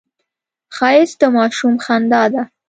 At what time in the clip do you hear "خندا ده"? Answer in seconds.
1.85-2.43